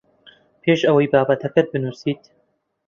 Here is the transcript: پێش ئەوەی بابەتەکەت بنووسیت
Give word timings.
پێش 0.61 0.81
ئەوەی 0.87 1.11
بابەتەکەت 1.13 1.67
بنووسیت 1.69 2.21